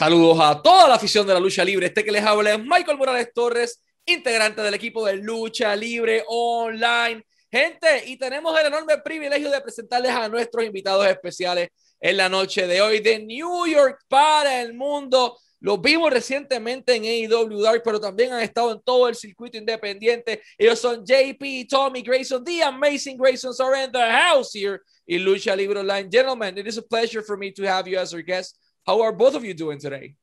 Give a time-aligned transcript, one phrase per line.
[0.00, 1.84] Saludos a toda la afición de la lucha libre.
[1.84, 7.22] Este que les habla es Michael Morales Torres, integrante del equipo de Lucha Libre Online.
[7.52, 11.68] Gente, y tenemos el enorme privilegio de presentarles a nuestros invitados especiales
[12.00, 15.36] en la noche de hoy de New York para el mundo.
[15.58, 20.40] Los vimos recientemente en AEW pero también han estado en todo el circuito independiente.
[20.56, 25.54] Ellos son JP, Tommy Grayson, The Amazing Grayson are in the house here in Lucha
[25.54, 26.08] Libre Online.
[26.10, 28.56] Gentlemen, it is a pleasure for me to have you as our guest.
[28.86, 30.14] How are both of you doing today?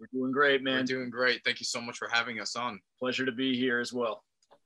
[0.00, 0.80] We're doing great, man.
[0.80, 1.42] We're doing great.
[1.44, 2.80] Thank you so much for having us on.
[2.98, 4.24] Pleasure to be here as well.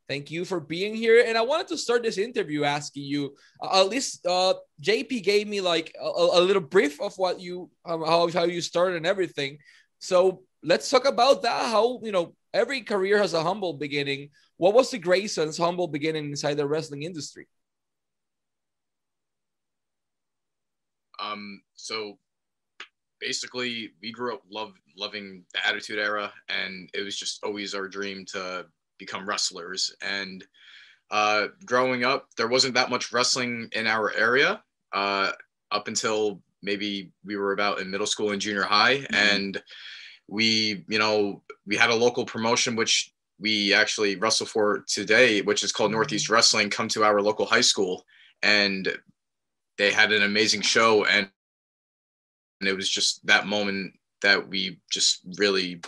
[0.09, 1.23] Thank you for being here.
[1.27, 5.47] And I wanted to start this interview asking you, uh, at least uh, JP gave
[5.47, 9.07] me like a, a little brief of what you, um, how, how you started and
[9.07, 9.59] everything.
[9.99, 11.67] So let's talk about that.
[11.67, 14.31] How, you know, every career has a humble beginning.
[14.57, 17.47] What was the Grayson's humble beginning inside the wrestling industry?
[21.39, 22.19] Um, so
[23.21, 27.89] basically, we grew up love loving the Attitude Era, and it was just always our
[27.89, 28.67] dream to
[28.99, 29.95] become wrestlers.
[30.03, 30.45] And
[31.11, 34.63] uh, growing up, there wasn't that much wrestling in our area
[34.93, 35.33] uh,
[35.71, 39.15] up until maybe we were about in middle school and junior high, mm-hmm.
[39.15, 39.63] and
[40.27, 45.63] we, you know, we had a local promotion which we actually wrestle for today, which
[45.63, 46.35] is called Northeast mm-hmm.
[46.35, 48.05] Wrestling, come to our local high school.
[48.43, 48.89] And
[49.79, 51.31] they had an amazing show and
[52.67, 53.93] it was just that moment
[54.23, 55.81] that we just really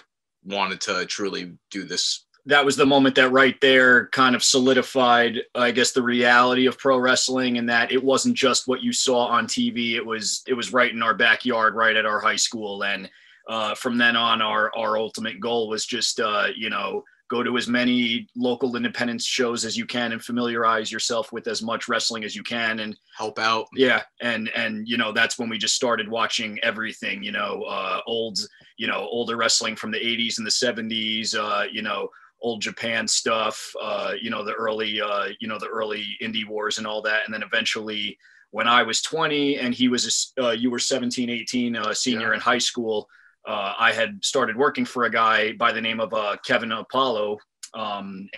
[0.45, 2.27] wanted to truly do this.
[2.47, 6.79] That was the moment that right there kind of solidified i guess the reality of
[6.79, 10.55] pro wrestling and that it wasn't just what you saw on tv it was it
[10.55, 12.83] was right in our backyard right at our high school.
[12.83, 13.11] And
[13.49, 17.57] uh, from then on our our ultimate goal was just uh, you know go to
[17.57, 22.25] as many local independence shows as you can and familiarize yourself with as much wrestling
[22.25, 22.81] as you can.
[22.81, 23.67] And help out.
[23.75, 24.03] Yeah.
[24.21, 28.39] And and you know that's when we just started watching everything you know uh old
[28.79, 32.09] you know older wrestling from the 80s and the 70s uh you know
[32.41, 36.79] old japan stuff uh you know the early uh you know the early indie wars
[36.79, 37.23] and all that.
[37.27, 38.19] And then eventually
[38.53, 42.35] when i was 20 and he was uh, you were 17 18 uh, senior yeah.
[42.35, 43.09] in high school
[43.47, 47.39] uh, I had started working for a guy by the name of uh, Kevin Apollo,
[47.75, 48.29] um,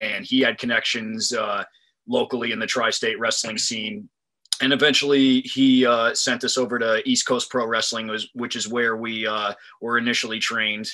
[0.00, 1.64] and he had connections uh,
[2.06, 4.08] locally in the tri-state wrestling scene.
[4.60, 8.96] And eventually, he uh, sent us over to East Coast Pro Wrestling, which is where
[8.96, 10.90] we uh, were initially trained.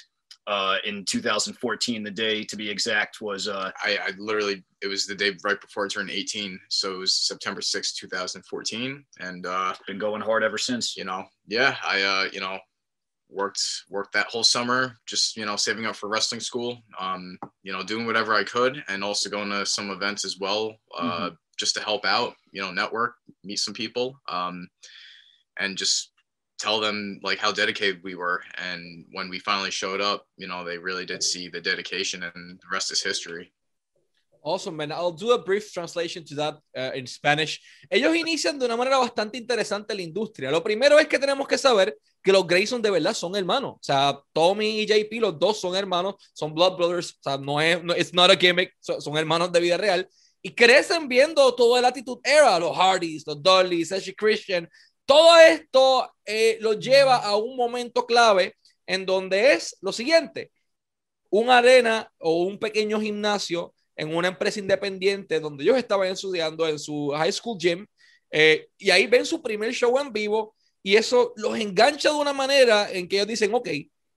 [0.46, 5.14] Uh, in 2014, the day to be exact was I, I literally it was the
[5.14, 9.46] day right before I turned 18, so it was September 6, 2014, and
[9.86, 10.96] been going hard ever since.
[10.96, 12.58] You know, yeah, I you know
[13.30, 17.72] worked worked that whole summer just you know saving up for wrestling school um you
[17.72, 21.34] know doing whatever i could and also going to some events as well uh mm-hmm.
[21.58, 24.66] just to help out you know network meet some people um
[25.58, 26.12] and just
[26.58, 30.64] tell them like how dedicated we were and when we finally showed up you know
[30.64, 33.52] they really did see the dedication and the rest is history
[34.48, 34.90] Awesome, man.
[34.92, 37.60] I'll do a brief translation to that uh, in Spanish.
[37.90, 40.50] Ellos inician de una manera bastante interesante la industria.
[40.50, 43.72] Lo primero es que tenemos que saber que los Grayson de verdad son hermanos.
[43.74, 47.10] O sea, Tommy y JP, los dos son hermanos, son blood brothers.
[47.10, 50.08] O sea, no es, no, it's not a gimmick, son, hermanos de vida real.
[50.40, 54.66] Y crecen viendo todo el Attitude Era, los Hardys, los Dudleys, Sashi Christian.
[55.04, 58.54] Todo esto eh, los lleva a un momento clave
[58.86, 60.52] en donde es lo siguiente:
[61.28, 66.78] una arena o un pequeño gimnasio en una empresa independiente donde ellos estaban estudiando en
[66.78, 67.86] su high school gym
[68.30, 72.32] eh, y ahí ven su primer show en vivo y eso los engancha de una
[72.32, 73.68] manera en que ellos dicen, ok,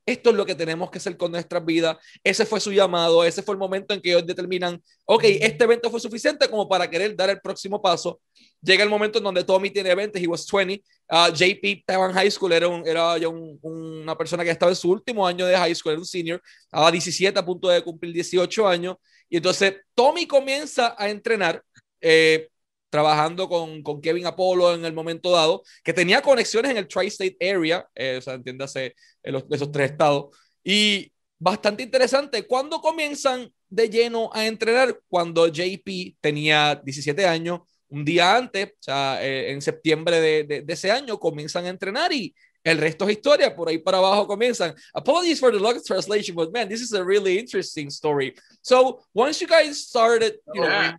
[0.06, 3.42] esto es lo que tenemos que hacer con nuestras vidas, ese fue su llamado, ese
[3.42, 7.16] fue el momento en que ellos determinan, ok, este evento fue suficiente como para querer
[7.16, 8.20] dar el próximo paso.
[8.62, 12.14] Llega el momento en donde Tommy tiene 20, he was 20, uh, JP estaba en
[12.14, 15.74] high school, era, era ya una persona que estaba en su último año de high
[15.74, 16.42] school, era un senior,
[16.72, 18.98] a 17 a punto de cumplir 18 años,
[19.32, 21.64] y entonces Tommy comienza a entrenar,
[22.02, 22.50] eh,
[22.90, 27.38] trabajando con, con, Kevin Apollo en el momento dado, que tenía conexiones en el Tri-State
[27.40, 30.38] Area, eh, o sea, entiéndase, en esos tres estados.
[30.64, 35.00] Y bastante interesante, cuando comienzan de lleno a entrenar?
[35.08, 40.62] Cuando JP tenía 17 años, un día antes, o sea, eh, en septiembre de, de,
[40.62, 44.28] de, ese año, comienzan a entrenar y el resto es historia, por ahí para abajo
[44.28, 44.76] comienzan.
[44.94, 48.36] Apologies for the long translation, but man, this is a really interesting story.
[48.62, 50.94] So once you guys started, you know,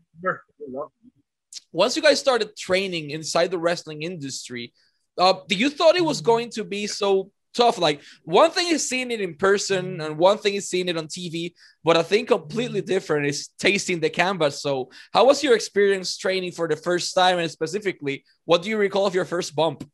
[1.73, 4.73] once you guys started training inside the wrestling industry,
[5.19, 7.79] uh, do you thought it was going to be so tough?
[7.79, 11.07] Like one thing is seeing it in person, and one thing is seeing it on
[11.07, 11.53] TV,
[11.85, 14.61] but I think completely different is tasting the canvas.
[14.61, 18.79] So, how was your experience training for the first time, and specifically, what do you
[18.79, 19.85] recall of your first bump?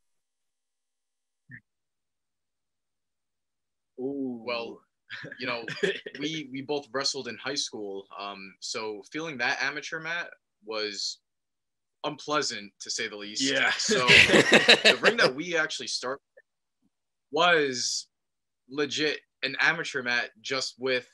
[3.99, 4.81] Well,
[5.39, 5.65] you know,
[6.21, 8.06] we we both wrestled in high school.
[8.19, 10.31] Um, so feeling that amateur mat
[10.65, 11.19] was
[12.05, 13.43] unpleasant to say the least.
[13.43, 13.71] Yeah.
[13.73, 16.21] So the ring that we actually started
[17.31, 18.06] was
[18.71, 21.06] legit an amateur mat just with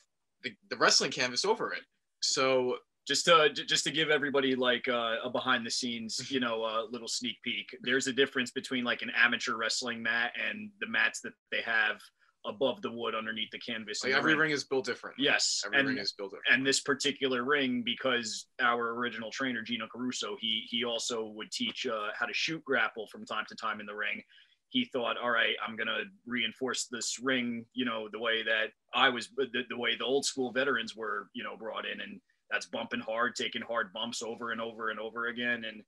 [0.42, 1.82] the, the wrestling canvas over it.
[2.20, 2.76] So
[3.06, 6.86] just to just to give everybody like uh, a behind the scenes you know a
[6.90, 11.20] little sneak peek there's a difference between like an amateur wrestling mat and the mats
[11.20, 12.00] that they have
[12.46, 14.40] above the wood underneath the canvas like every ring.
[14.42, 15.16] ring is built different.
[15.18, 16.46] yes Every and ring is built different.
[16.50, 21.86] and this particular ring because our original trainer Gino Caruso he he also would teach
[21.86, 24.22] uh, how to shoot grapple from time to time in the ring
[24.68, 28.66] he thought all right I'm going to reinforce this ring you know the way that
[28.94, 32.20] I was the, the way the old school veterans were you know brought in and
[32.50, 35.82] that's bumping hard taking hard bumps over and over and over again and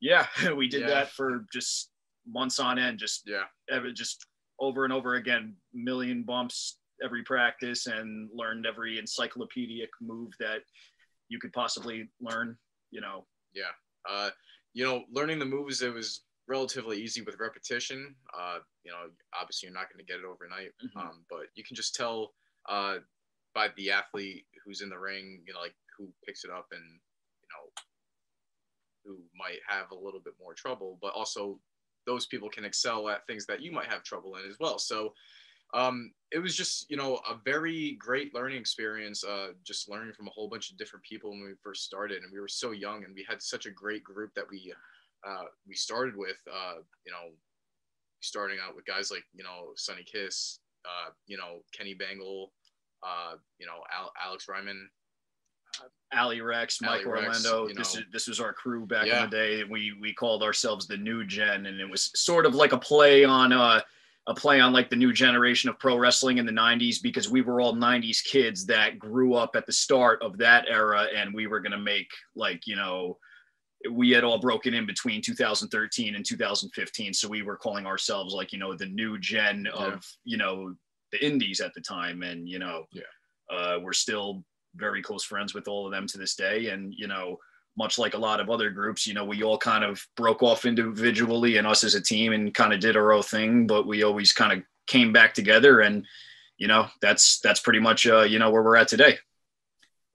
[0.00, 0.26] yeah
[0.56, 0.88] we did Yeah.
[0.88, 1.90] that for just
[2.26, 3.44] months on end just yeah.
[3.70, 4.26] ever just
[4.58, 10.62] over and over again, million bumps every practice, and learned every encyclopedic move that
[11.28, 12.56] you could possibly learn.
[12.90, 13.72] You know, Yeah.
[14.08, 14.30] Uh,
[14.74, 18.14] you know, learning the moves it was relatively easy with repetition.
[18.34, 20.96] Uh, you know, obviously you're not going to get it overnight, Mhm.
[20.96, 22.34] um, but you can just tell
[22.68, 22.98] uh,
[23.54, 27.00] by the athlete who's in the ring, you know, like who picks it up and
[27.42, 27.72] you know
[29.04, 31.60] who might have a little bit more trouble, but also
[32.06, 34.78] those people can excel at things that you might have trouble in as well.
[34.78, 35.12] So
[35.74, 39.24] um, it was just you know a very great learning experience.
[39.24, 42.32] Uh, just learning from a whole bunch of different people when we first started, and
[42.32, 44.72] we were so young, and we had such a great group that we
[45.26, 46.36] uh, we started with.
[46.50, 47.32] Uh, you know,
[48.20, 52.52] starting out with guys like you know Sonny Kiss, uh, you know Kenny Bangle,
[53.02, 54.88] uh, you know Al- Alex Ryman.
[56.14, 57.68] Ali Rex, Mike Ali Rex, Orlando.
[57.68, 59.24] you this is this was our crew back Yeah.
[59.24, 59.64] in the day.
[59.64, 63.24] We we called ourselves the New Gen, and it was sort of like a play
[63.24, 63.80] on uh,
[64.26, 67.40] a play on like the new generation of pro wrestling in the '90s because we
[67.40, 71.46] were all '90s kids that grew up at the start of that era, and we
[71.46, 73.18] were gonna make like you know.
[73.90, 78.52] We had all broken in between 2013 and 2015, so we were calling ourselves like
[78.52, 80.72] you know the new gen of you know
[81.10, 83.02] the indies at the time, and you know Yeah.
[83.50, 86.68] uh, we're still very close friends with all of them to this day.
[86.68, 87.38] And, you know,
[87.76, 90.64] much like a lot of other groups, you know, we all kind of broke off
[90.64, 94.02] individually and us as a team and kind of did our own thing, but we
[94.02, 95.80] always kind of came back together.
[95.80, 96.06] And,
[96.56, 99.18] you know, that's, that's pretty much, uh, you know, where we're at today.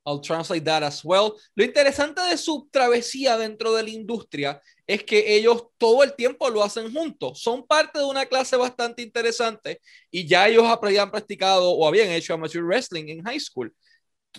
[0.07, 1.35] I'll translate that as well.
[1.57, 6.49] Lo interesante de su travesía dentro de la industria es que ellos todo el tiempo
[6.49, 7.41] lo hacen juntos.
[7.41, 12.33] Son parte de una clase bastante interesante y ya ellos habían practicado o habían hecho
[12.33, 13.69] amateur wrestling en high school.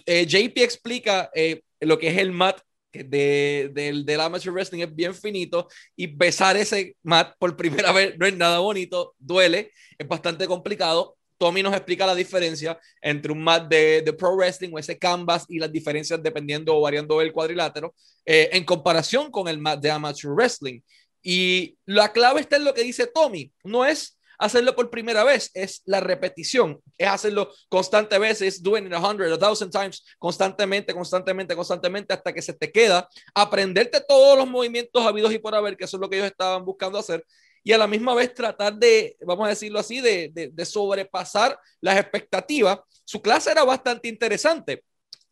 [0.06, 2.60] Eh, JP explica eh, lo que es el mat
[2.92, 8.16] de, del, del amateur wrestling es bien finito y besar ese mat por primera vez
[8.18, 11.16] no es nada bonito, duele, es bastante complicado.
[11.38, 15.44] Tommy nos explica la diferencia entre un mat de, de pro wrestling o ese canvas
[15.48, 17.94] y las diferencias dependiendo o variando el cuadrilátero
[18.26, 20.80] eh, en comparación con el mat de amateur wrestling.
[21.22, 25.50] Y la clave está en lo que dice Tommy, no es hacerlo por primera vez,
[25.54, 30.94] es la repetición, es hacerlo constantes veces, doing it a hundred, a thousand times, constantemente,
[30.94, 35.76] constantemente, constantemente, hasta que se te queda, aprenderte todos los movimientos habidos y por haber,
[35.76, 37.24] que eso es lo que ellos estaban buscando hacer,
[37.64, 41.58] y a la misma vez tratar de, vamos a decirlo así, de, de, de sobrepasar
[41.80, 42.78] las expectativas.
[43.04, 44.84] Su clase era bastante interesante,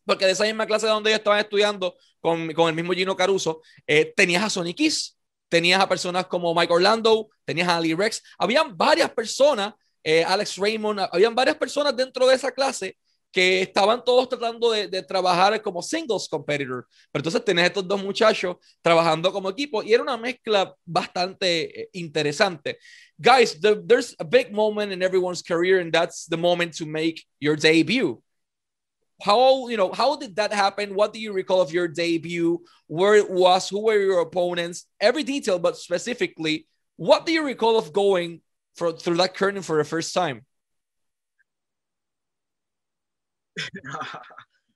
[0.05, 3.61] porque de esa misma clase donde ellos estaban estudiando con, con el mismo Gino Caruso,
[3.87, 4.79] eh, tenías a Sonic
[5.49, 9.73] tenías a personas como Mike Orlando, tenías a Ali Rex, habían varias personas,
[10.03, 12.97] eh, Alex Raymond, habían varias personas dentro de esa clase
[13.31, 16.87] que estaban todos tratando de, trabajar como singles competitor.
[17.11, 21.89] Pero entonces tenés estos dos muchachos trabajando como equipo y era una mezcla bastante eh,
[21.93, 22.79] interesante.
[23.17, 27.23] Guys, the, there's a big moment in everyone's career and that's the moment to make
[27.39, 28.21] your debut
[29.21, 30.93] how you know how did that happen?
[30.95, 32.59] What do you recall of your debut?
[32.87, 33.69] Where it was?
[33.69, 34.85] Who were your opponents?
[34.99, 38.41] Every detail but specifically what do you recall of going
[38.75, 40.45] for through that curtain for the first time?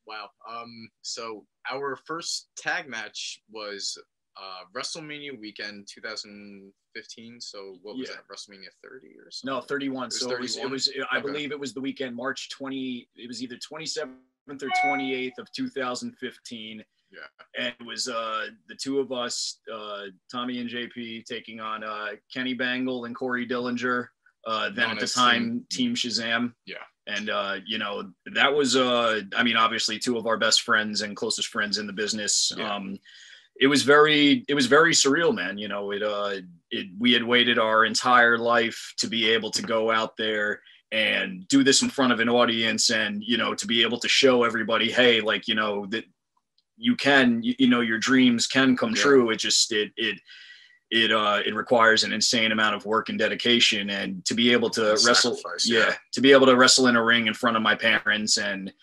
[0.08, 0.30] Wow.
[0.50, 3.98] Um so our first tag match was
[4.36, 8.16] uh wrestlemania weekend 2015 so what was Yeah.
[8.16, 8.28] that?
[8.28, 9.56] Wrestlemania 30 or something?
[9.56, 10.08] No, 31.
[10.08, 10.72] was so it was, it 31?
[10.72, 11.28] was, I Okay.
[11.28, 14.18] believe it was the weekend, March 20, it was either 27th
[14.50, 14.56] or
[14.86, 16.84] 28th of 2015.
[17.12, 17.20] Yeah.
[17.58, 22.10] And it was uh, the two of us, uh, Tommy and JP, taking on uh,
[22.34, 24.08] Kenny Bangle and Corey Dillinger.
[24.48, 26.54] Uh, then at the time, Team Shazam.
[26.66, 26.78] Yeah.
[27.08, 31.02] And, uh, you know, that was, uh, I mean, obviously two of our best friends
[31.02, 32.52] and closest friends in the business.
[32.56, 32.76] Yeah.
[32.76, 33.00] Um,
[33.60, 35.58] it was very, it was very surreal, man.
[35.58, 36.36] You know, it, uh,
[36.72, 41.48] it, we had waited our entire life to be able to go out there and
[41.48, 44.44] do this in front of an audience and you know to be able to show
[44.44, 46.04] everybody hey like you know that
[46.78, 49.02] you can you, you know your dreams can come Yeah.
[49.02, 50.20] true it just it it
[50.90, 54.70] it uh it requires an insane amount of work and dedication and to be able
[54.72, 55.78] to And wrestle yeah.
[55.88, 55.94] yeah.
[56.12, 58.74] to be able to wrestle in a ring in front of my parents and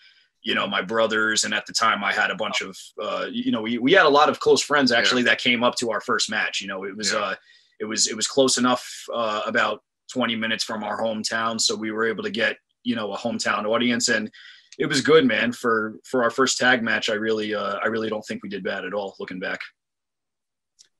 [0.41, 3.51] you know my brothers and at the time i had a bunch of uh you
[3.51, 6.01] know we, we had a lot of close friends actually that came up to our
[6.01, 7.19] first match you know it was Yeah.
[7.19, 7.35] uh
[7.79, 11.91] it was it was close enough uh about 20 minutes from our hometown so we
[11.91, 14.29] were able to get you know a hometown audience and
[14.77, 18.09] it was good man for for our first tag match i really uh i really
[18.09, 19.59] don't think we did bad at all looking back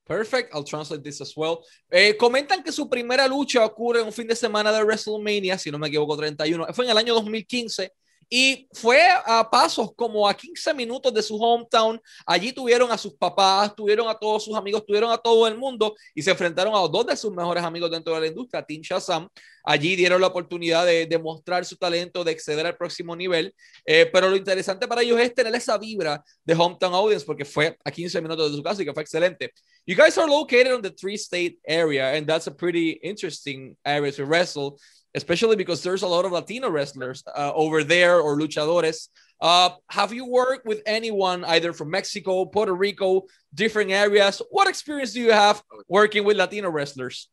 [0.09, 1.63] Perfect, I'll translate this as well.
[1.91, 5.69] Eh, comentan que su primera lucha ocurre en un fin de semana de WrestleMania, si
[5.69, 6.73] no me equivoco, 31.
[6.73, 7.91] Fue en el año 2015
[8.29, 11.99] y fue a pasos como a 15 minutos de su hometown.
[12.25, 15.95] Allí tuvieron a sus papás, tuvieron a todos sus amigos, tuvieron a todo el mundo
[16.13, 19.27] y se enfrentaron a dos de sus mejores amigos dentro de la industria, Team Shazam.
[19.63, 23.53] Allí dieron la oportunidad de demostrar su talento, de acceder al próximo nivel.
[23.83, 27.77] Eh, pero lo interesante para ellos es tener esa vibra de hometown audience porque fue
[27.83, 29.51] a 15 minutos de su casa y que fue excelente.
[29.85, 34.11] You guys are located on the three state area, and that's a pretty interesting area
[34.11, 34.77] to wrestle,
[35.15, 39.07] especially because there's a lot of Latino wrestlers uh, over there or luchadores.
[39.41, 43.23] Uh, have you worked with anyone either from Mexico, Puerto Rico,
[43.53, 44.41] different areas?
[44.51, 47.29] What experience do you have working with Latino wrestlers?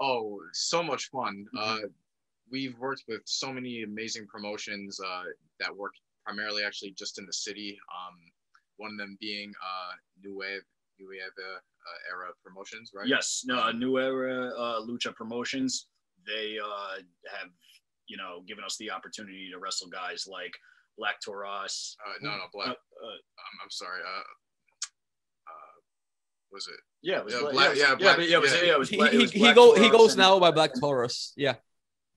[0.00, 1.46] Oh, so much fun.
[1.56, 1.78] Uh,
[2.50, 5.24] we've worked with so many amazing promotions uh,
[5.60, 5.92] that work
[6.24, 7.78] primarily actually just in the city.
[7.94, 8.16] Um,
[8.76, 9.92] one of them being uh,
[10.98, 13.06] Nueva, Nueva uh, Era Promotions, right?
[13.06, 15.86] yes no new era uh lucha promotions
[16.26, 16.96] they uh
[17.32, 17.50] have
[18.08, 20.52] you know given us the opportunity to wrestle guys like
[20.98, 21.94] black Taurus.
[22.04, 22.68] Uh, no, no, Black.
[22.68, 24.00] Uh, uh, I'm, I'm sorry.
[24.00, 24.20] Uh,
[25.46, 25.74] uh,
[26.50, 26.80] was it?
[27.02, 28.62] yeah, it was Yeah, Black, Black- yeah, yeah, yeah, but yeah, it was, yeah.
[28.62, 30.50] yeah, it was He, Black- it he, was he, Black go, he goes now by
[30.50, 31.34] Black Taurus.
[31.36, 31.56] Yeah.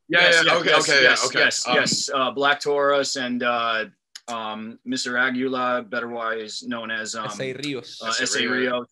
[0.07, 1.39] Yeah, yes, yeah, yes, okay, yes, okay, yes, okay.
[1.39, 2.09] yes, Um, yes.
[2.13, 3.85] Uh, Black Taurus and uh,
[4.29, 5.19] um, Mr.
[5.19, 7.99] Aguila, betterwise known as um, Essa Rios.
[8.01, 8.51] uh, Essa Essa Rio.
[8.51, 8.85] Rio.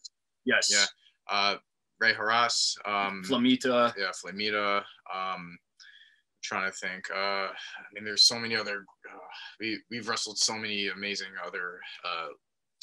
[0.46, 0.70] Yes.
[0.72, 0.86] Yeah.
[1.30, 1.56] Uh,
[2.00, 2.78] Rey Horus.
[2.86, 3.94] Um, Flamita.
[3.98, 4.84] yeah, Flamita.
[5.14, 5.58] Um,
[6.44, 7.10] trying to think.
[7.12, 7.54] Uh, I
[7.94, 8.86] mean, there's so many other.
[9.10, 9.18] Uh,
[9.60, 11.80] we we've wrestled so many amazing other.
[12.06, 12.28] Uh,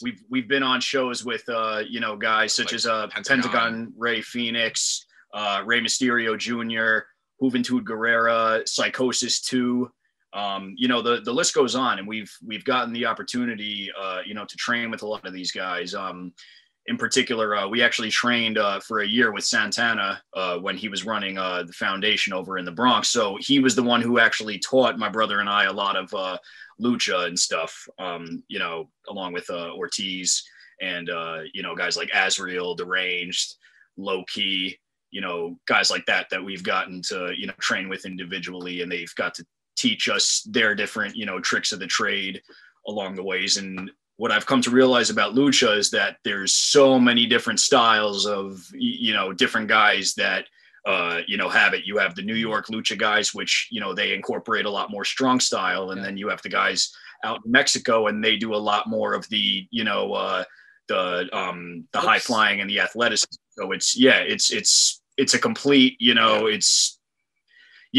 [0.03, 3.43] We've we've been on shows with uh, you know guys such Like as uh, Pentagon.
[3.43, 4.99] Pentagon, Rey Fénix,
[5.33, 7.07] uh, Rey Mysterio Jr.,
[7.41, 9.89] Juventud Guerrera, Psychosis Two.
[10.35, 14.21] Um, you know the the list goes on, and we've we've gotten the opportunity, uh,
[14.27, 15.95] you know, to train with a lot of these guys.
[15.95, 16.33] Um,
[16.87, 20.89] in particular, uh, we actually trained uh, for a year with Santana uh, when he
[20.89, 23.09] was running uh, the foundation over in the Bronx.
[23.09, 26.13] So he was the one who actually taught my brother and I a lot of
[26.13, 26.37] uh,
[26.81, 27.89] lucha and stuff.
[27.99, 30.43] Um, you know, along with uh, Ortiz
[30.83, 31.09] and
[31.55, 33.55] you know guys like Azrael, Deranged,
[33.97, 34.79] Loki.
[35.11, 38.91] You know, guys like that that we've gotten to you know train with individually, and
[38.91, 39.47] they've got to
[39.77, 42.43] teach us their different you know tricks of the trade
[42.87, 47.01] along the ways and what I've come to realize about lucha is that there's so
[47.01, 50.47] many different styles of you know different guys that
[50.87, 51.85] uh, you know have it.
[51.87, 55.05] You have the New York lucha guys, which you know they incorporate a lot more
[55.05, 56.05] strong style, and Yeah.
[56.07, 59.27] then you have the guys out in Mexico, and they do a lot more of
[59.31, 60.45] the you know uh,
[60.89, 63.35] the um, the high flying and the athleticism.
[63.59, 67.04] So it's yeah, it's it's it's a complete you know it's y-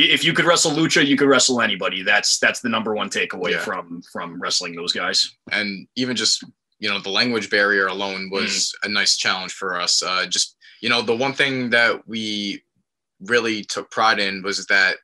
[0.04, 2.04] if you could wrestle lucha, you could wrestle anybody.
[2.04, 3.60] That's that's the number one takeaway Yeah.
[3.60, 5.32] from from wrestling those guys.
[5.52, 6.44] and even just
[6.80, 10.90] you know the language barrier alone was a nice challenge for us uh, just you
[10.90, 12.62] know the one thing that we
[13.22, 14.98] really took pride in was that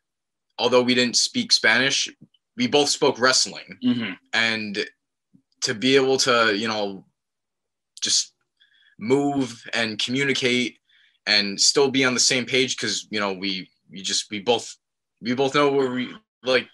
[0.60, 2.10] although we didn't speak spanish
[2.57, 4.12] we both spoke wrestling Mm-hmm.
[4.33, 4.86] and
[5.62, 7.05] to be able to you know
[8.03, 8.33] just
[9.00, 10.77] move and communicate
[11.25, 14.75] and still be on the same page because you know we we just we both
[15.22, 16.13] we both know where we
[16.44, 16.68] like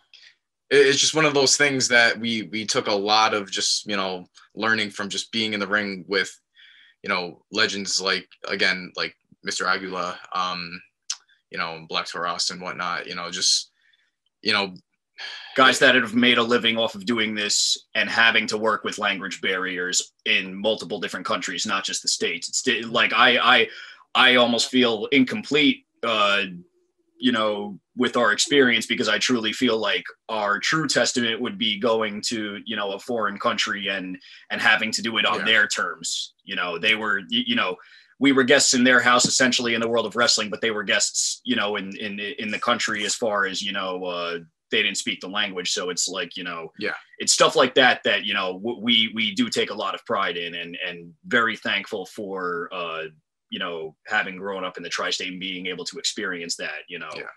[0.70, 3.96] it's just one of those things that we we took a lot of just you
[3.96, 4.25] know
[4.56, 6.32] learning from just being in the ring with
[7.04, 9.16] you know legends like again like
[9.48, 9.66] Mr.
[9.66, 10.82] Aguila um
[11.51, 13.72] you know Black Taurus and whatnot you know just
[14.42, 14.74] you know
[15.56, 19.00] guys that have made a living off of doing this and having to work with
[19.00, 22.48] language barriers in multiple different countries, not just the states.
[22.48, 23.68] It's like I I
[24.13, 26.44] I almost feel incomplete, uh,
[27.19, 31.79] you know, with our experience because I truly feel like our true testament would be
[31.79, 34.17] going to you know a foreign country and
[34.51, 35.45] and having to do it on Yeah.
[35.45, 36.33] their terms.
[36.43, 37.75] You know, they were you know.
[38.19, 40.83] We were guests in their house, essentially in the world of wrestling, but they were
[40.83, 44.39] guests, you know, in in in the country as far as you know, uh,
[44.71, 46.95] they didn't speak the language so it's like you know Yeah.
[47.19, 50.03] it's stuff like that that you know w- we we do take a lot of
[50.05, 53.03] pride in and and very thankful for uh
[53.50, 57.00] you know having grown up in the tri-state and being able to experience that you
[57.00, 57.30] know Yeah.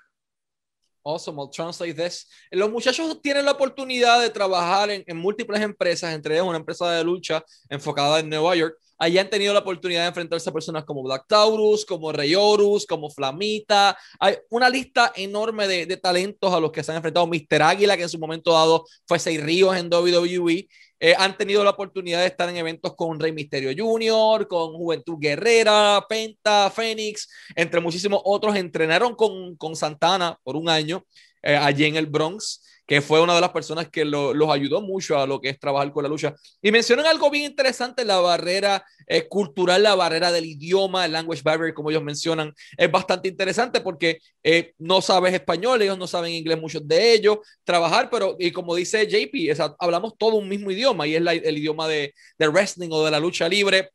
[1.03, 2.29] Awesome, I'll translate this.
[2.53, 6.91] Los muchachos tienen la oportunidad de trabajar en, en múltiples empresas, entre ellas una empresa
[6.93, 8.77] de lucha enfocada en Nueva York.
[8.99, 12.85] Allí han tenido la oportunidad de enfrentarse a personas como Black Taurus, como Rey Horus,
[12.85, 13.97] como Flamita.
[14.19, 17.27] Hay una lista enorme de, de, talentos a los que se han enfrentado.
[17.27, 17.63] Mr.
[17.63, 20.69] Águila, que en su momento dado fue Seis Ríos en WWE.
[21.03, 25.17] Eh, han tenido la oportunidad de estar en eventos con Rey Misterio Jr., con Juventud
[25.19, 28.55] Guerrera, Penta, Fénix, entre muchísimos otros.
[28.55, 31.05] Entrenaron con, con Santana por un año
[31.43, 34.81] eh, allí en el Bronx que fue una de las personas que lo, los ayudó
[34.81, 36.35] mucho a lo que es trabajar con la lucha.
[36.61, 41.43] Y mencionan algo bien interesante, la barrera eh, cultural, la barrera del idioma, el language
[41.45, 46.33] barrier, como ellos mencionan, es bastante interesante porque eh, no sabes español, ellos no saben
[46.33, 51.07] inglés, muchos de ellos, trabajar, pero, y como dice JP, hablamos todo un mismo idioma
[51.07, 53.91] y es la, el idioma de, de wrestling o de la lucha libre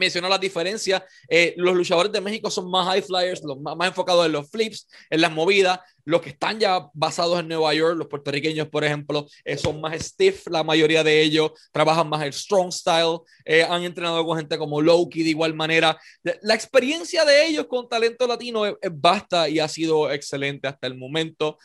[0.00, 1.02] mencionó las diferencias.
[1.28, 4.50] Eh, los luchadores de México son más high flyers, los más, más, enfocados en los
[4.50, 5.78] flips, en las movidas.
[6.04, 9.94] Los que están ya basados en Nueva York, los puertorriqueños, por ejemplo, eh, son más
[10.00, 13.18] stiff, la mayoría de ellos trabajan más el strong style.
[13.44, 16.00] Eh, han entrenado con gente como Loki de igual manera.
[16.42, 20.86] La experiencia de ellos con talento latino es, es basta y ha sido excelente hasta
[20.86, 21.58] el momento.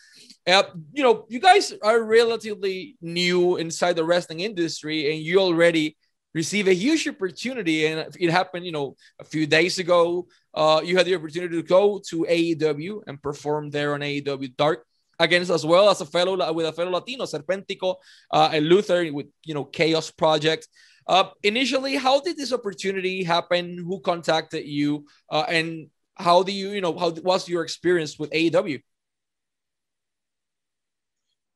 [0.47, 0.61] Uh,
[0.93, 5.97] you know, you guys are relatively new inside the wrestling industry, and you already
[6.35, 7.87] receive a huge opportunity.
[7.87, 10.27] And it happened, you know, a few days ago.
[10.53, 14.85] Uh, you had the opportunity to go to AEW and perform there on AEW Dark
[15.17, 17.95] against as well as a fellow with a fellow Latino, Serpentico
[18.31, 20.67] uh, and Luther with you know Chaos Project.
[21.07, 23.77] Uh, initially, how did this opportunity happen?
[23.77, 28.31] Who contacted you, uh, and how do you you know how was your experience with
[28.31, 28.81] AEW?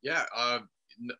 [0.02, 0.60] Yeah, uh,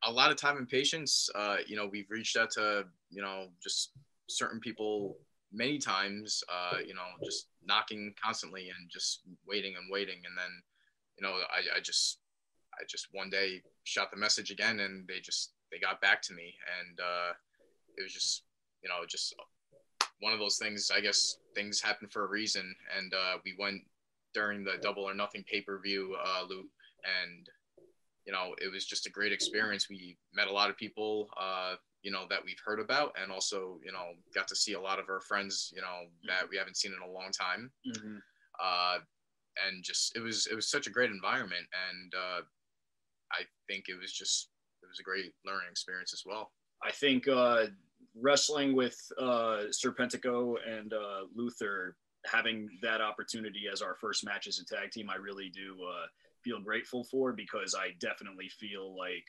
[0.04, 1.30] a lot of time and patience.
[1.36, 3.92] Uh, you know, we've reached out to, you know, just
[4.28, 5.18] certain people
[5.52, 10.22] many times, uh, you know, just knocking constantly and just waiting and waiting.
[10.26, 10.52] And then,
[11.18, 12.20] you know, I, I just,
[12.74, 16.34] I just one day shot the message again and they just, they got back to
[16.34, 16.54] me.
[16.80, 17.34] And uh,
[17.98, 18.44] it was just,
[18.84, 19.36] you know, just
[20.20, 22.76] one of those things, I guess things happen for a reason.
[22.98, 23.82] And uh, we went
[24.34, 26.70] during the double or nothing pay-per-view uh, loop
[27.24, 27.50] and
[28.30, 29.90] you know, it was just a great experience.
[29.90, 33.80] We met a lot of people, uh, you know, that we've heard about, and also,
[33.84, 36.78] you know, got to see a lot of our friends, you know, that we haven't
[36.78, 37.72] seen in a long time.
[37.88, 38.18] Mm-hmm.
[38.64, 39.00] Uh,
[39.66, 42.42] and just it was it was such a great environment, and uh,
[43.32, 44.50] I think it was just
[44.84, 46.52] it was a great learning experience as well.
[46.86, 47.66] I think uh,
[48.16, 51.96] wrestling with uh, Serpentico and uh, Luther,
[52.32, 56.06] having that opportunity as our first match as a tag team, I really do uh,
[56.44, 59.26] feel grateful for because I definitely feel like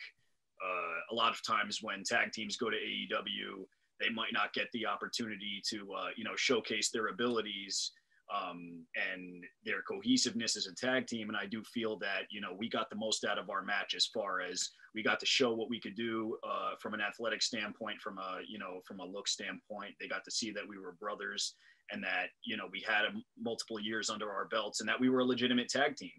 [0.64, 3.64] uh, a lot of times when tag teams go to AEW,
[3.98, 7.92] they might not get the opportunity to uh, you know showcase their abilities
[8.34, 11.28] um, and their cohesiveness as a tag team.
[11.28, 13.94] And I do feel that you know we got the most out of our match
[13.94, 17.42] as far as we got to show what we could do uh, from an athletic
[17.42, 19.94] standpoint, from a you know from a look standpoint.
[20.00, 21.54] They got to see that we were brothers
[21.92, 25.08] and that you know we had a, multiple years under our belts and that we
[25.08, 26.10] were a legitimate tag team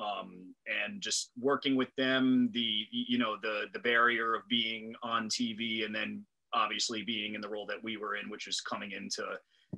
[0.00, 5.28] um, and just working with them the you know the the barrier of being on
[5.28, 8.92] tv and then obviously being in the role that we were in which is coming
[8.92, 9.24] in to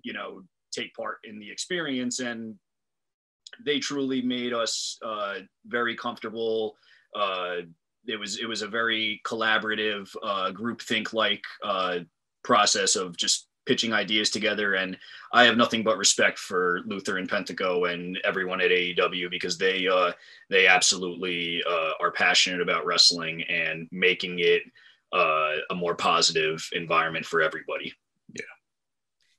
[0.02, 2.20] you know take part in the experience.
[2.20, 2.56] And
[3.64, 6.76] they truly made us uh, very comfortable.
[7.14, 7.56] Uh,
[8.06, 12.00] it was it was a very collaborative uh, group think like uh,
[12.42, 14.74] process of just pitching ideas together.
[14.74, 14.96] And
[15.32, 19.86] I have nothing but respect for Luther and Serpentico and everyone at AEW because they
[19.88, 20.12] uh,
[20.50, 24.62] they absolutely uh, are passionate about wrestling and making it
[25.12, 27.92] uh, a more positive environment for everybody.
[28.32, 28.52] Yeah.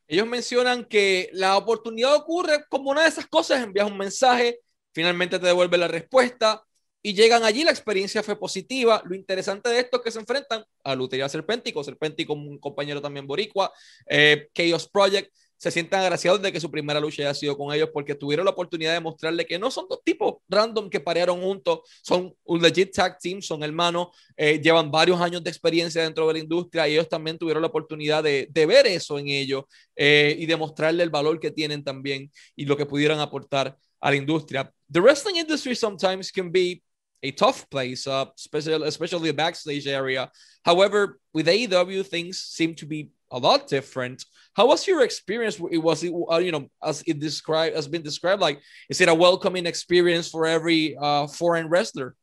[0.07, 4.59] Ellos mencionan que la oportunidad ocurre como una de esas cosas, envías un mensaje,
[4.93, 6.63] finalmente te devuelve la respuesta,
[7.03, 9.03] y llegan allí, la experiencia fue positiva.
[9.05, 13.27] Lo interesante de esto es que se enfrentan a Lutería Serpéntico, Serpéntico, un compañero también
[13.27, 13.71] boricua,
[14.07, 17.89] eh, Chaos Project, se sientan agraciados de que su primera lucha haya sido con ellos
[17.93, 21.79] porque tuvieron la oportunidad de mostrarle que no son dos tipos random que parearon juntos,
[22.01, 26.33] son un legit tag team, son hermanos, eh, llevan varios años de experiencia dentro de
[26.33, 29.63] la industria y ellos también tuvieron la oportunidad de, de ver eso en ellos
[29.95, 34.17] eh, y demostrarle el valor que tienen también y lo que pudieran aportar a la
[34.17, 34.69] industria.
[34.91, 36.83] The wrestling industry sometimes can be
[37.23, 40.29] a tough place, uh, especially especially the backstage area.
[40.65, 44.23] However, with AEW, things seem to be a lot different.
[44.55, 45.59] How was your experience?
[45.71, 49.09] It was it uh, you know as it described has been described like is it
[49.09, 52.15] a welcoming experience for every uh, foreign wrestler?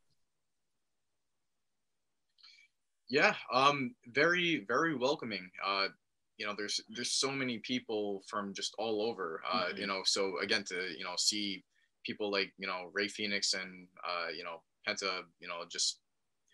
[3.08, 5.50] Yeah, um, very very welcoming.
[5.64, 5.88] Uh,
[6.36, 9.42] you know, there's there's so many people from just all over.
[9.50, 9.80] Uh, mm-hmm.
[9.80, 11.64] You know, so again to you know see
[12.04, 16.00] people like you know Rey Fénix and uh, you know Penta, you know just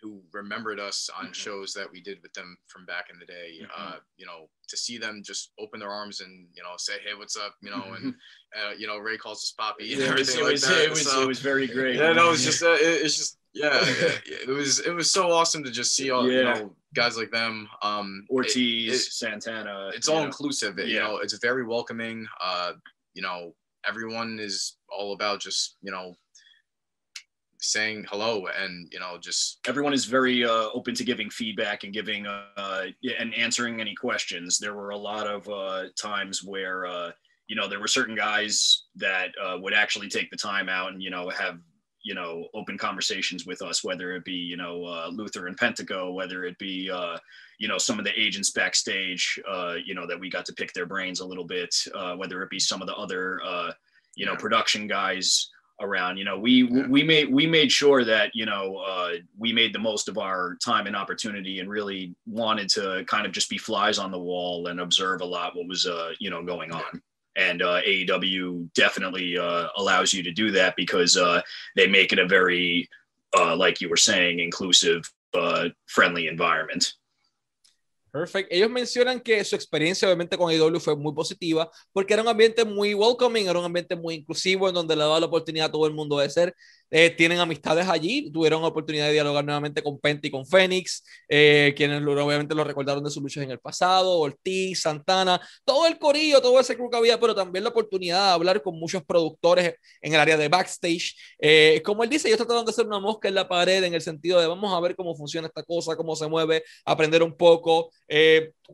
[0.02, 1.32] who remembered us on mm-hmm.
[1.32, 3.60] shows that we did with them from back in the day.
[3.62, 3.94] Mm-hmm.
[3.94, 7.14] Uh, you know, to see them just open their arms and you know say, "Hey,
[7.16, 8.14] what's up?" You know, and
[8.56, 10.84] uh, you know Ray calls us Poppy and yeah, everything it like was, that.
[10.84, 11.96] It was, so, it was very great.
[11.96, 15.32] Yeah, no, it's just uh, it, it's just yeah, it, it, was it was so
[15.32, 16.38] awesome to just see all yeah.
[16.38, 17.68] you know guys like them.
[17.82, 19.90] Um, Ortiz, Santana.
[19.94, 20.26] It's all know.
[20.26, 20.78] inclusive.
[20.78, 20.84] yeah.
[20.84, 22.26] You know, it's very welcoming.
[22.42, 22.72] Uh,
[23.14, 23.54] you know,
[23.88, 26.14] everyone is all about just you know
[27.66, 31.92] saying hello and you know just everyone is very uh, open to giving feedback and
[31.92, 32.86] giving uh,
[33.18, 34.58] and answering any questions.
[34.58, 37.10] There were a lot of uh, times where uh,
[37.48, 41.02] you know there were certain guys that uh, would actually take the time out and
[41.02, 41.58] you know have
[42.02, 46.14] you know open conversations with us whether it be you know uh, luther and serpentico
[46.14, 46.90] whether it be
[47.58, 49.40] you know some of the agents backstage
[49.84, 51.74] you know that we got to pick their brains a little bit
[52.16, 53.40] whether it be some of the other
[54.14, 56.86] you know production guys around you know we yeah.
[56.86, 60.56] we made we made sure that you know uh, we made the most of our
[60.64, 64.68] time and opportunity and really wanted to kind of just be flies on the wall
[64.68, 67.02] and observe a lot what was uh, you know going on
[67.36, 71.42] and uh, AEW definitely uh, allows you to do that because uh,
[71.76, 72.88] they make it a very
[73.36, 76.94] uh, like you were saying inclusive uh, friendly environment
[78.16, 78.48] Perfect.
[78.50, 82.64] Ellos mencionan que su experiencia obviamente con IW fue muy positiva porque era un ambiente
[82.64, 85.86] muy welcoming, era un ambiente muy inclusivo en donde le daba la oportunidad a todo
[85.86, 86.54] el mundo de ser
[86.90, 91.74] eh, tienen amistades allí, tuvieron oportunidad de dialogar nuevamente con Penta y con Fénix, eh,
[91.76, 96.40] quienes obviamente lo recordaron de sus luchas en el pasado, Ortiz, Santana, todo el corillo,
[96.40, 100.14] todo ese crew que había, pero también la oportunidad de hablar con muchos productores en
[100.14, 101.16] el área de backstage.
[101.40, 104.00] Eh, como él dice, ellos trataron de hacer una mosca en la pared en el
[104.00, 107.90] sentido de vamos a ver cómo funciona esta cosa, cómo se mueve, aprender un poco.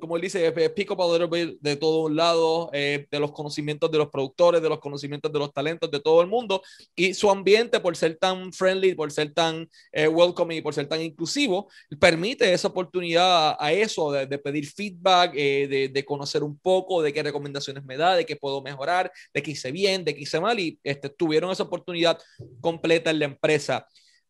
[0.00, 4.62] como él dice, pico para de todo un lado, de los conocimientos de los productores,
[4.62, 6.62] de los conocimientos de los talentos de todo el mundo
[6.94, 10.88] y su ambiente por ser tan friendly, por ser tan eh, welcoming y por ser
[10.88, 17.00] tan inclusivo, permite esa oportunidad a, eso, de, pedir feedback, eh, de, conocer un poco
[17.02, 20.22] de qué recomendaciones me da, de qué puedo mejorar, de qué hice bien, de qué
[20.22, 22.18] hice mal, y este, tuvieron esa oportunidad
[22.60, 23.86] completa en la empresa.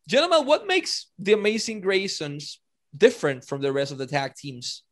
[0.06, 2.58] Gentlemen, what makes the Amazing Graysons
[2.96, 4.84] different from the rest of the tag teams?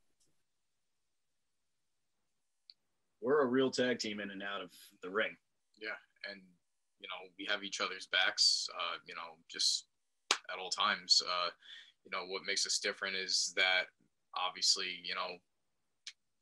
[3.21, 4.71] We're a real tag team in and out of
[5.03, 5.37] the ring.
[5.79, 5.99] Yeah,
[6.31, 6.41] and
[7.01, 9.87] you know we have each other's backs uh, you know just
[10.53, 11.51] at all times uh,
[12.05, 13.85] you know what makes us different is that
[14.37, 15.37] obviously you know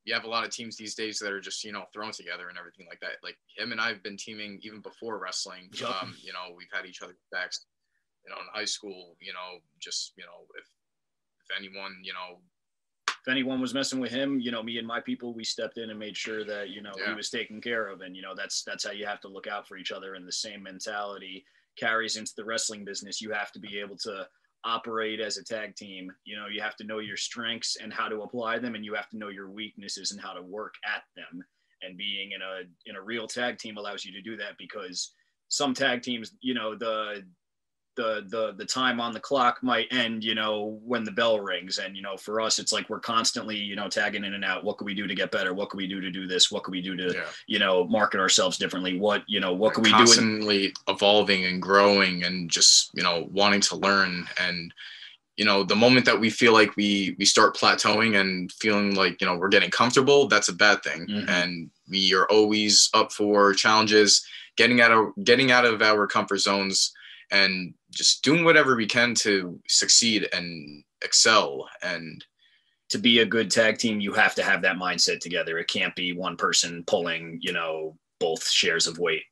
[0.05, 2.49] you have a lot of teams these days that are just you know thrown together
[2.49, 6.33] and everything like that like him and i've been teaming even before wrestling um, you
[6.33, 7.67] know we've had each other's backs
[8.25, 10.67] you know in high school you know just you know if
[11.45, 12.41] if anyone you know
[13.29, 15.91] if anyone was messing with him, you know, me and my people, we stepped in
[15.91, 17.11] and made sure that, you know, yeah.
[17.11, 18.01] he was taken care of.
[18.01, 20.15] And, you know, that's, that's how you have to look out for each other.
[20.15, 21.45] And the same mentality
[21.79, 23.21] carries into the wrestling business.
[23.21, 24.27] You have to be able to
[24.65, 26.11] operate as a tag team.
[26.25, 28.75] You know, you have to know your strengths and how to apply them.
[28.75, 31.45] And you have to know your weaknesses and how to work at them.
[31.83, 35.13] And being in a, in a real tag team allows you to do that because
[35.49, 37.25] some tag teams, you know, the,
[37.99, 41.79] the the the time on the clock might end you know when the bell rings.
[41.79, 44.65] And you know for us it's like we're constantly you know tagging in and out.
[44.65, 45.53] What can we do to get better?
[45.53, 46.51] What can we do to do this?
[46.51, 47.25] What can we do to yeah.
[47.47, 48.99] you know market ourselves differently?
[48.99, 53.03] What you know what can we constantly do constantly evolving and growing and just you
[53.03, 54.27] know wanting to learn.
[54.41, 54.73] And
[55.37, 59.21] you know the moment that we feel like we we start plateauing and feeling like
[59.21, 61.07] you know we're getting comfortable that's a bad thing.
[61.07, 61.29] Mm-hmm.
[61.29, 64.25] and we are always up for challenges
[64.57, 66.93] getting out of getting out of our comfort zones
[67.31, 71.69] and just doing whatever we can to succeed and excel.
[71.83, 72.25] And
[72.91, 75.59] to be a good tag team you have to have that mindset together.
[75.59, 79.25] It can't be one person pulling you know both shares of weight.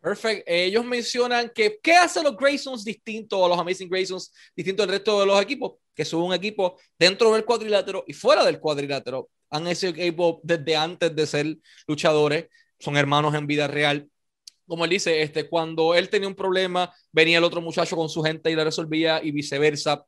[0.00, 0.48] Perfect.
[0.48, 4.88] Eh, ellos mencionan que qué hace los Graysons distintos a los Amazing Graysons, distinto al
[4.88, 9.30] resto de los equipos, que son un equipo dentro del cuadrilátero y fuera del cuadrilátero.
[9.50, 12.46] Han ese equipo desde antes de ser luchadores,
[12.80, 14.08] son hermanos en vida real,
[14.66, 18.22] como él dice, este, cuando él tenía un problema, venía el otro muchacho con su
[18.22, 20.04] gente y le resolvía y viceversa.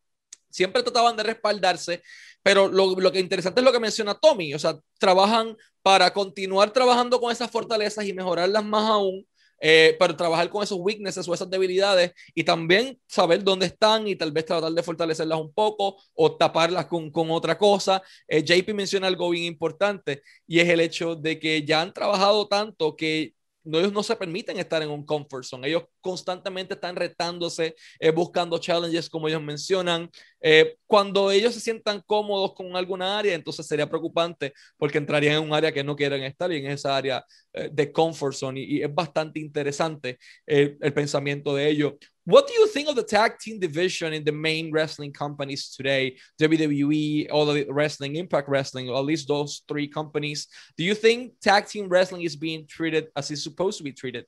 [0.50, 2.02] Siempre trataban de respaldarse,
[2.42, 6.72] pero lo, lo que interesante es lo que menciona Tommy, o sea, trabajan para continuar
[6.72, 9.26] trabajando con esas fortalezas y mejorarlas más aún,
[9.60, 14.16] eh, pero trabajar con esos weaknesses o esas debilidades y también saber dónde están y
[14.16, 18.02] tal vez tratar de fortalecerlas un poco o taparlas con, con otra cosa.
[18.28, 22.48] Eh, JP menciona algo bien importante y es el hecho de que ya han trabajado
[22.48, 23.33] tanto que
[23.64, 25.68] no, ellos no se permiten estar en un comfort zone.
[25.68, 30.10] Ellos constantemente están retándose, eh, buscando challenges, como ellos mencionan.
[30.46, 35.42] Eh, cuando ellos se sientan cómodos con alguna área, entonces sería preocupante porque entrarían en
[35.42, 38.60] un área que no quieren estar y en esa área eh, de comfort zone.
[38.60, 41.94] Y, y, es bastante interesante el, el pensamiento de ellos.
[42.26, 46.18] What do you think of the tag team division in the main wrestling companies today?
[46.38, 50.46] WWE, all the wrestling, Impact Wrestling, at least those three companies.
[50.76, 54.26] Do you think tag team wrestling is being treated as it's supposed to be treated?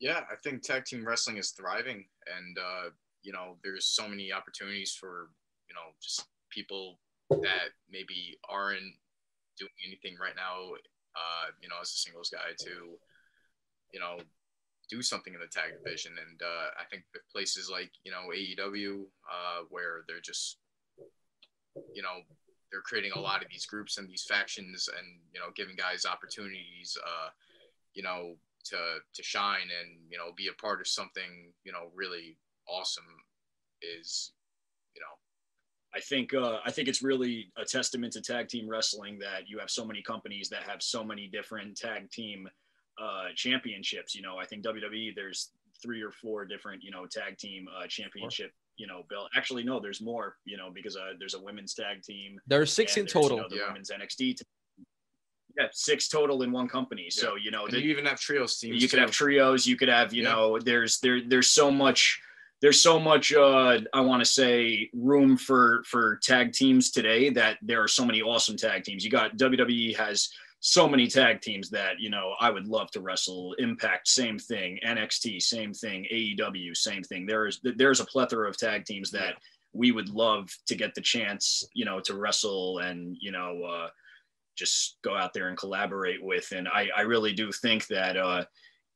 [0.00, 2.04] Yeah, I think tag team wrestling is thriving,
[2.36, 2.90] and uh,
[3.22, 5.30] you know, there's so many opportunities for
[5.68, 8.94] you know just people that maybe aren't
[9.58, 10.72] doing anything right now.
[11.16, 12.98] Uh, you know, as a singles guy to
[13.92, 14.18] you know,
[14.88, 16.12] do something in the tag division.
[16.18, 20.58] And uh, I think places like, you know, AEW, uh, where they're just,
[21.94, 22.20] you know,
[22.70, 26.04] they're creating a lot of these groups and these factions and, you know, giving guys
[26.04, 27.28] opportunities, uh,
[27.94, 28.34] you know,
[28.70, 32.36] to, to shine and, you know, be a part of something, you know, really
[32.68, 33.04] awesome
[33.82, 34.32] is,
[34.94, 35.06] you know,
[35.94, 39.58] I think uh, I think it's really a testament to tag team wrestling that you
[39.58, 42.46] have so many companies that have so many different tag team
[43.02, 44.14] uh, championships.
[44.14, 45.50] You know, I think WWE there's
[45.82, 48.52] three or four different you know tag team uh, championship.
[48.76, 49.30] You know, belt.
[49.34, 50.36] Actually, no, there's more.
[50.44, 52.38] You know, because uh, there's a women's tag team.
[52.46, 53.38] There's six in total.
[53.38, 53.68] You know, the Yeah.
[53.68, 54.40] women's NXT.
[55.58, 57.10] Yeah, six total in one company.
[57.10, 58.80] So you know, the- you even have trios teams.
[58.80, 59.00] you could too.
[59.02, 62.20] have trios you could have you know there's there there's so much
[62.60, 67.56] there's so much uh i want to say room for for tag teams today that
[67.62, 69.04] there are so many awesome tag teams.
[69.04, 70.28] You got wwe has
[70.60, 73.54] so many tag teams that you know i would love to wrestle.
[73.58, 74.78] Impact same thing.
[74.84, 76.06] Nxt same thing.
[76.12, 77.26] Aew same thing.
[77.26, 79.34] There is there's a plethora of tag teams that
[79.72, 83.88] we would love to get the chance you know to wrestle and you know uh
[84.58, 86.52] just go out there and collaborate with.
[86.52, 88.44] And i i really do think that uh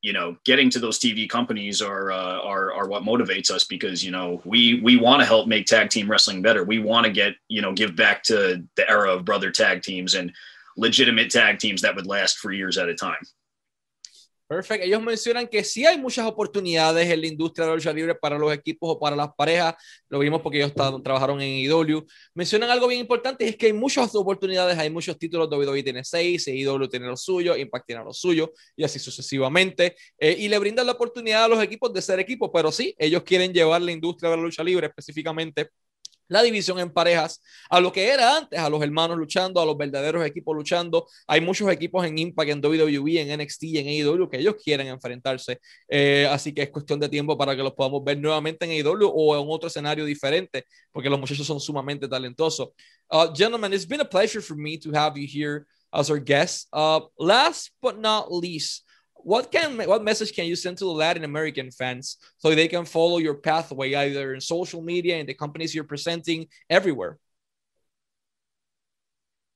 [0.03, 4.05] you know getting to those tv companies are uh, are are what motivates us because
[4.05, 6.65] you know we we want to help make tag team wrestling better.
[6.65, 10.15] We want to get you know give back to the era of brother tag teams
[10.15, 10.33] and
[10.77, 13.23] legitimate tag teams that would last for years at a time
[14.53, 14.87] Perfecto.
[14.87, 18.39] Ellos mencionan que sí hay muchas oportunidades en la industria de la lucha libre para
[18.39, 19.75] los equipos o para las parejas.
[20.11, 22.05] Lo vimos porque ellos trabajaron en IW.
[22.35, 25.49] Mencionan algo bien importante es que hay muchas oportunidades, hay muchos títulos.
[25.51, 29.97] WWE tiene seis, IW tiene los suyos, Impact tiene los suyos y así sucesivamente.
[30.19, 33.23] Eh, y le brindan la oportunidad a los equipos de ser equipos, pero sí, ellos
[33.23, 35.71] quieren llevar la industria de la lucha libre específicamente
[36.33, 39.77] la división en parejas a lo que era antes, a los hermanos luchando, a los
[39.77, 41.07] verdaderos equipos luchando.
[41.27, 45.61] Hay muchos equipos en Impact, en WWE, en NXT en AEW que ellos quieren enfrentarse.
[45.89, 49.11] Eh, así que es cuestión de tiempo para que los podamos ver nuevamente en AEW
[49.15, 52.71] o en otro escenario diferente, porque los muchachos son sumamente talentosos.
[53.11, 56.69] Uh, gentlemen, it's been a pleasure for me to have you here as our guest.
[56.73, 58.85] Uh, last but not least,
[59.25, 62.85] what can what message can you send to the Latin American fans so they can
[62.85, 67.19] follow your pathway either in social media in the companies you're presenting everywhere?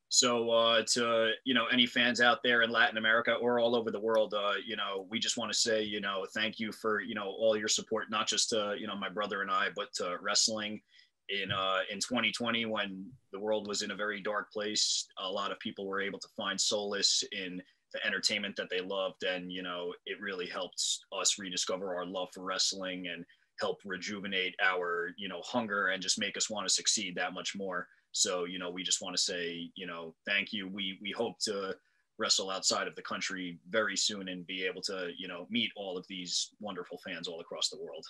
[0.09, 3.91] So uh, to you know any fans out there in Latin America or all over
[3.91, 7.01] the world, uh, you know we just want to say you know thank you for
[7.01, 9.93] you know all your support, not just to you know my brother and I, but
[9.95, 10.81] to wrestling
[11.29, 15.07] in uh, in 2020 when the world was in a very dark place.
[15.19, 17.61] A lot of people were able to find solace in
[17.97, 20.83] the entertainment that they loved, and you know it really helped
[21.21, 23.25] us rediscover our love for wrestling and
[23.61, 27.55] help rejuvenate our you know hunger and just make us want to succeed that much
[27.57, 27.89] more.
[28.13, 30.69] So, you know, we just want to say, you know, thank you.
[30.69, 31.75] We we hope to
[32.19, 35.99] wrestle outside of the country very soon and be able to, you know, meet all
[35.99, 38.07] of these wonderful fans all across the world.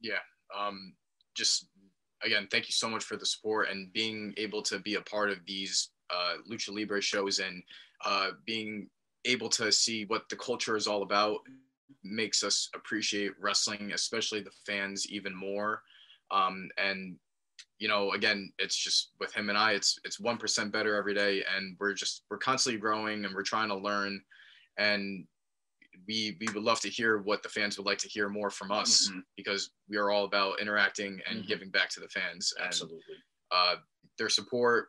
[0.00, 0.22] yeah
[0.56, 0.94] um
[1.34, 1.68] just
[2.22, 5.30] again thank you so much for the support and being able to be a part
[5.30, 7.62] of these uh lucha libre shows and
[8.04, 8.88] uh being
[9.26, 11.40] able to see what the culture is all about
[12.02, 15.82] makes us appreciate wrestling especially the fans even more
[16.30, 17.18] um and
[17.78, 21.44] you know again it's just with him and i it's it's 1% better every day
[21.44, 24.20] and we're just we're constantly growing and we're trying to learn
[24.78, 25.26] and
[26.06, 28.70] we we would love to hear what the fans would like to hear more from
[28.70, 29.24] us Mhm.
[29.36, 31.48] because we are all about interacting and Mhm.
[31.48, 33.16] giving back to the fans and Absolutely.
[33.50, 33.76] uh,
[34.18, 34.88] their support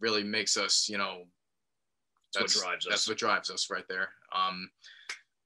[0.00, 1.24] really makes us you know
[2.34, 2.90] That's what drives us.
[2.90, 4.68] that's what drives us right there um,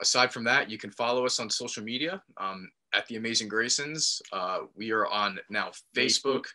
[0.00, 4.20] aside from that you can follow us on social media um, at the amazing graysons
[4.32, 6.46] uh, we are on now facebook,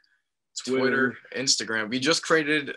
[0.65, 2.75] twitter, instagram we just created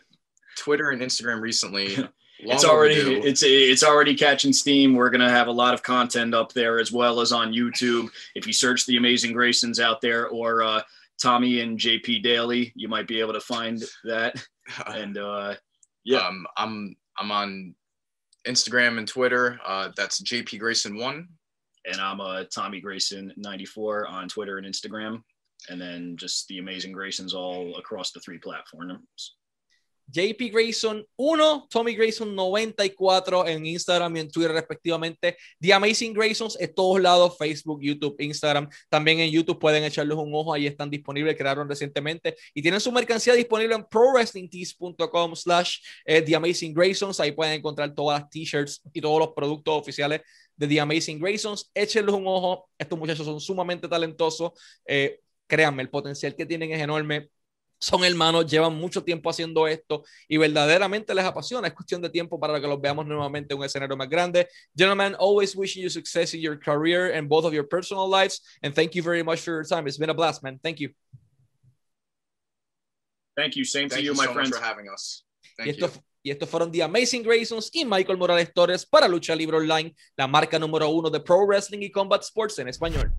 [0.56, 1.96] twitter and instagram recently
[2.38, 4.94] it's already it's it's already catching steam.
[4.94, 8.10] We're gonna have a lot of content up there as well as on YouTube.
[8.34, 10.82] If you search the Amazing Graysons out there or uh,
[11.20, 14.44] Tommy and JP Daly, you might be able to find that.
[14.86, 15.54] And uh,
[16.04, 16.18] yeah.
[16.18, 17.74] um, I'm I'm on
[18.46, 19.60] Instagram and Twitter.
[19.64, 21.28] Uh, that's JP Grayson one.
[21.84, 25.22] And I'm uh, Tommy Grayson 94 on Twitter and Instagram.
[25.68, 29.36] And then just the amazing Graysons all across the three platforms.
[30.10, 35.36] JP Grayson 1, Tommy Grayson 94 en Instagram y en Twitter respectivamente.
[35.60, 38.68] The Amazing Graysons en todos lados, Facebook, YouTube, Instagram.
[38.88, 42.90] También en YouTube pueden echarles un ojo, ahí están disponibles, crearon recientemente y tienen su
[42.90, 47.20] mercancía disponible en prowrestlingtees.com slash eh, The Amazing Graysons.
[47.20, 50.22] Ahí pueden encontrar todas las t-shirts y todos los productos oficiales
[50.56, 51.70] de The Amazing Graysons.
[51.74, 54.52] Échenles un ojo, estos muchachos son sumamente talentosos.
[54.86, 57.28] Eh, créanme, el potencial que tienen es enorme
[57.78, 61.68] son hermanos, llevan mucho tiempo haciendo esto y verdaderamente les apasiona.
[61.68, 64.48] Es cuestión de tiempo para que los veamos nuevamente en un escenario más grande.
[64.76, 68.42] Gentlemen, always wishing you success in your career and both of your personal lives.
[68.62, 69.86] And thank you very much for your time.
[69.86, 70.58] It's been a blast, man.
[70.62, 70.90] Thank you.
[73.36, 73.64] Thank you.
[73.64, 74.50] Same Thank to you, you my so friends.
[74.50, 75.24] much for having us.
[75.42, 75.86] Y Thank you.
[75.86, 79.94] esto, y estos fueron The Amazing Graysons y Michael Morales Torres para Lucha Libre Online,
[80.16, 83.12] la marca número uno de Pro Wrestling y Combat Sports en español.